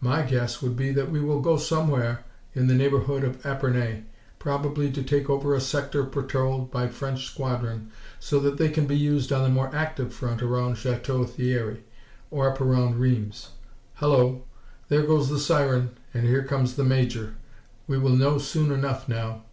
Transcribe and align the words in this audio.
My 0.00 0.22
guess 0.22 0.60
would 0.60 0.74
be 0.76 0.90
that 0.90 1.08
we 1.08 1.20
will 1.20 1.40
go 1.40 1.56
somewhere 1.56 2.24
in 2.52 2.66
the 2.66 2.74
neighborhood 2.74 3.22
of 3.22 3.46
Epernay 3.46 4.02
probably 4.40 4.90
to 4.90 5.04
take 5.04 5.30
over 5.30 5.54
a 5.54 5.60
sector 5.60 6.02
patrolled 6.02 6.72
by 6.72 6.86
a 6.86 6.90
French 6.90 7.26
squadron 7.30 7.92
so 8.18 8.40
that 8.40 8.56
they 8.58 8.70
can 8.70 8.88
be 8.88 8.96
used 8.98 9.30
on 9.32 9.44
the 9.44 9.48
more 9.48 9.70
active 9.72 10.12
front 10.12 10.42
around 10.42 10.78
Chateau 10.78 11.22
Thierry 11.24 11.84
or 12.28 12.50
up 12.50 12.60
around 12.60 12.98
Rheims. 12.98 13.50
Hullo! 14.00 14.42
There 14.88 15.06
goes 15.06 15.28
the 15.28 15.38
siren 15.38 15.90
and 16.12 16.26
here 16.26 16.42
comes 16.42 16.74
the 16.74 16.82
Major. 16.82 17.36
We 17.86 17.98
will 17.98 18.16
know 18.16 18.38
soon 18.38 18.72
enough 18.72 19.08
now." 19.08 19.44